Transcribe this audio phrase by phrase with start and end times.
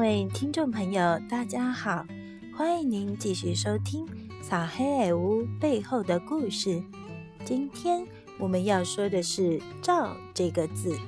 [0.00, 2.06] 各位听众朋友，大家好，
[2.56, 4.06] 欢迎您继续收听
[4.40, 6.70] 《小黑矮屋背后的故事》。
[7.44, 8.06] 今天
[8.38, 10.98] 我们要说的是“赵”这个字，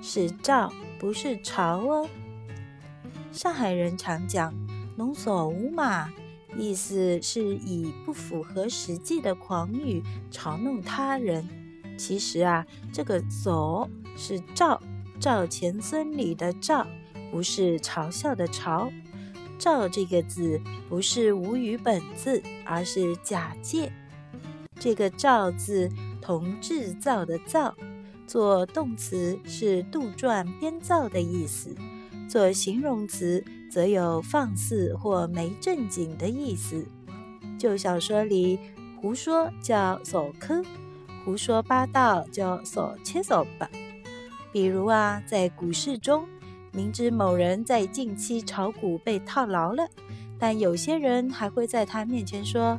[0.00, 2.08] 是“赵”，不是“朝”哦。
[3.32, 4.54] 上海人常讲
[4.94, 6.08] “侬所无马”，
[6.56, 10.00] 意思是以不符合实际的狂语
[10.30, 11.48] 嘲弄他人。
[11.98, 14.80] 其实啊，这个“所”是“赵”，
[15.18, 16.86] 赵钱孙李的“赵”。
[17.30, 18.90] 不是嘲笑的“嘲
[19.58, 23.92] ”，“造”这个字不是吴语本字，而是假借。
[24.78, 25.90] 这个“造”字
[26.20, 27.74] 同制造的“造”，
[28.26, 31.74] 做动词是杜撰、编造的意思；
[32.28, 36.86] 做形容词则有放肆或没正经的意思。
[37.58, 38.58] 就小说里
[39.00, 40.62] 胡说叫“所科”，
[41.24, 43.70] 胡说八道叫“所切所吧”。
[44.52, 46.26] 比如啊，在股市中。
[46.76, 49.88] 明知某人在近期炒股被套牢了，
[50.38, 52.78] 但有些人还会在他面前说：“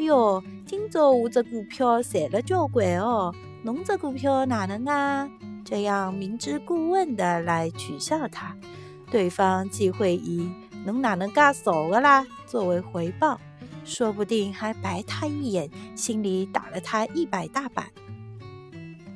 [0.00, 5.30] 哟，今朝我这股票赚了交关哦，侬这股票哪能啊？”
[5.64, 8.56] 这样明知故问的来取笑他，
[9.12, 10.50] 对方既会以
[10.84, 13.38] “侬哪能噶少个啦”作为回报，
[13.84, 17.86] 说不定还白他一眼，心里打了他一百大板。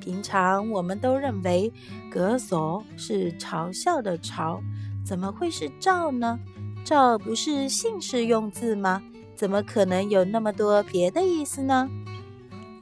[0.01, 1.71] 平常我们都认为
[2.11, 4.59] “格索”是嘲笑的“嘲”，
[5.05, 6.41] 怎么会是“赵”呢
[6.83, 9.03] ？“赵”不是姓氏用字吗？
[9.37, 11.89] 怎么可能有那么多别的意思呢？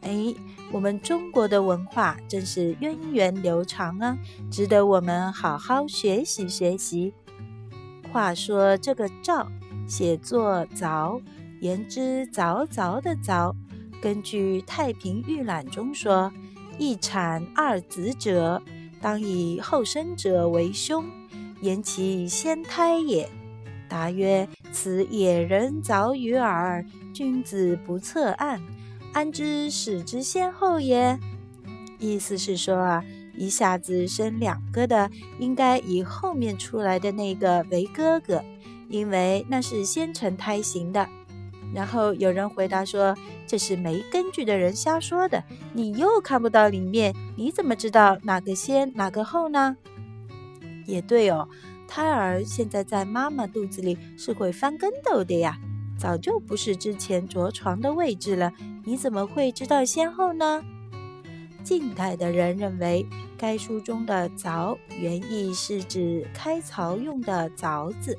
[0.00, 0.34] 哎，
[0.72, 4.16] 我们中国的文化真是源远流长啊，
[4.50, 7.12] 值得我们好好学习学习。
[8.12, 9.46] 话说这个“赵”
[9.86, 11.20] 写作“凿”，
[11.60, 13.52] 言之凿凿的“凿”。
[14.00, 16.32] 根据《太平御览》中说。
[16.78, 18.62] 一产二子者，
[19.00, 21.04] 当以后生者为兄，
[21.60, 23.28] 言其先胎也。
[23.88, 28.60] 答曰：此野人早与耳，君子不测案，
[29.12, 31.18] 安知使之先后也？
[31.98, 33.04] 意思是说啊，
[33.36, 35.10] 一下子生两个的，
[35.40, 38.44] 应该以后面出来的那个为哥哥，
[38.88, 41.08] 因为那是先成胎型的。
[41.74, 43.14] 然后有人回答说
[43.46, 45.42] ：“这是没根据的人瞎说的，
[45.72, 49.76] 你又看不到里面，你怎么知道哪个先哪个后呢？”
[50.86, 51.48] 也对哦，
[51.86, 55.58] 胎儿现在在妈妈肚子里是会翻跟斗的呀，
[55.98, 58.52] 早就不是之前着床的位置了，
[58.84, 60.64] 你怎么会知道先后呢？
[61.62, 63.06] 近代的人认为，
[63.36, 68.16] 该书中的“凿”原意是指开槽用的凿子，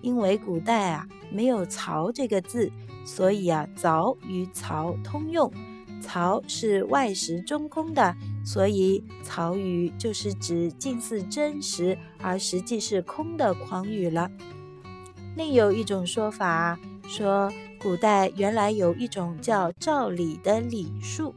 [0.00, 2.70] 因为古代啊没有“曹”这个字。
[3.04, 5.50] 所以啊，凿与槽通用，
[6.02, 8.14] 槽是外实中空的，
[8.44, 14.30] 所以槽语就是指近似真实而实际是空的狂语了。
[15.36, 21.34] 另有一种说法说，古代原来有一种叫赵李的李树，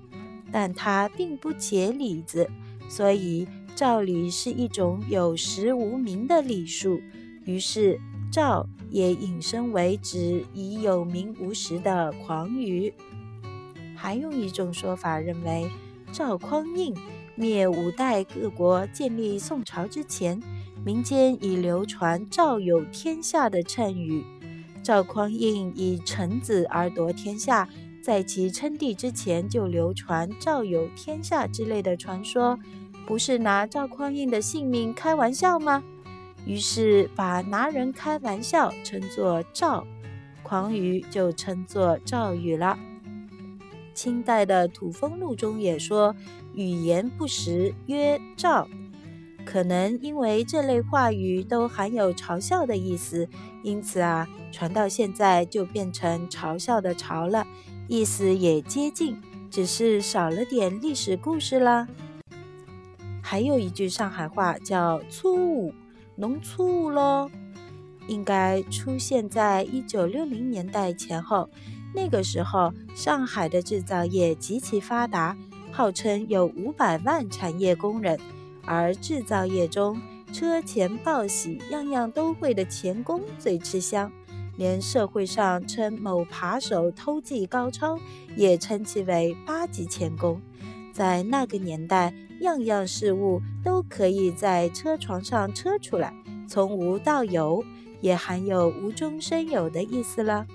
[0.51, 2.49] 但它并不结李子，
[2.89, 3.47] 所以
[3.77, 6.99] 赵李是一种有实无名的李树，
[7.45, 7.97] 于是。
[8.31, 12.93] 赵也引申为指已有名无实的狂语。
[13.95, 15.69] 还有一种说法认为，
[16.13, 16.95] 赵匡胤
[17.35, 20.41] 灭五代各国、建立宋朝之前，
[20.83, 24.23] 民间已流传“赵有天下”的谶语。
[24.81, 27.69] 赵匡胤以臣子而夺天下，
[28.01, 32.57] 在其称帝之前就流传“赵有天下”之类的传说，
[33.05, 35.83] 不是拿赵匡胤的性命开玩笑吗？
[36.45, 39.85] 于是把拿人开玩笑称作“赵”，
[40.43, 42.77] 狂语就称作“赵语”了。
[43.93, 46.15] 清代的《土风录》中也说
[46.55, 48.67] ：“语言不实，曰赵。”
[49.43, 53.27] 可能因为这类话语都含有嘲笑的意思，
[53.63, 57.45] 因此啊，传到现在就变成嘲笑的“嘲”了，
[57.87, 59.19] 意思也接近，
[59.49, 61.87] 只是少了点历史故事啦。
[63.21, 65.73] 还有一句上海话叫“粗武”。
[66.21, 67.31] 农粗喽，
[68.07, 71.49] 应该出现在一九六零年代前后。
[71.95, 75.35] 那个时候，上海的制造业极其发达，
[75.71, 78.19] 号称有五百万产业工人。
[78.65, 79.99] 而制造业中
[80.31, 84.11] 车前报喜、样样都会的钳工最吃香，
[84.57, 87.97] 连社会上称某扒手偷技高超，
[88.37, 90.39] 也称其为八级钳工。
[90.91, 96.13] 在那个年代，样样事物都可以在车床上车出来，
[96.47, 97.63] 从无到有，
[98.01, 100.45] 也含有无中生有的意思了。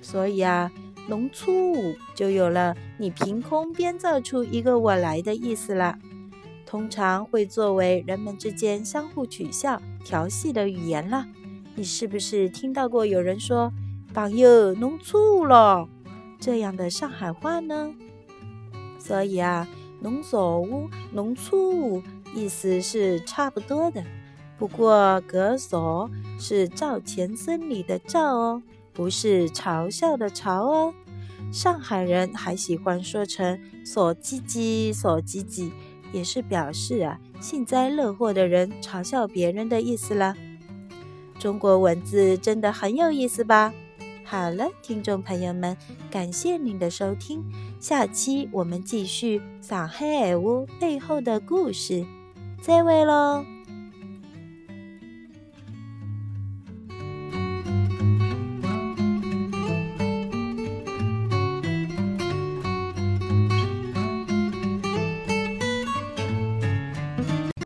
[0.00, 0.70] 所以啊，
[1.08, 5.98] 龙粗就有了你凭空编造出一个我来的意思了。
[6.64, 11.26] 通常会作为人们之间相互取笑、调戏的语言了。
[11.76, 13.72] 你是不是听到过有人说
[14.12, 15.88] “朋友弄错了”
[16.40, 17.94] 这样的上海话呢？
[18.98, 19.66] 所以啊
[20.00, 22.02] ，“弄错误”“弄错误”
[22.34, 24.02] 意思是差不多的。
[24.58, 26.10] 不过“格索”
[26.40, 28.62] 是赵钱孙李的赵哦，
[28.92, 30.94] 不是嘲笑的嘲哦。
[31.52, 35.70] 上海人还喜欢说成“索唧唧”“索唧唧”，
[36.12, 40.34] 也是表示啊幸灾乐祸的人嘲笑别人的意思啦。
[41.38, 43.72] 中国文字真的很有意思吧？
[44.28, 45.76] 好了，听众朋友们，
[46.10, 47.44] 感谢您的收听，
[47.78, 52.04] 下期我们继续上海话背后的故事，
[52.60, 53.55] 再会喽。